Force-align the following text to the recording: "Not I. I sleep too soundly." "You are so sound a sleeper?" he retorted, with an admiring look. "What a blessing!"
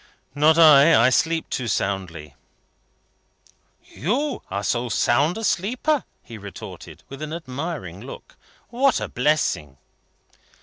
"Not 0.33 0.57
I. 0.57 0.99
I 0.99 1.11
sleep 1.11 1.47
too 1.51 1.67
soundly." 1.67 2.33
"You 3.83 4.41
are 4.49 4.63
so 4.63 4.89
sound 4.89 5.37
a 5.37 5.43
sleeper?" 5.43 6.05
he 6.23 6.39
retorted, 6.39 7.03
with 7.07 7.21
an 7.21 7.31
admiring 7.31 8.01
look. 8.01 8.35
"What 8.69 8.99
a 8.99 9.07
blessing!" 9.07 9.77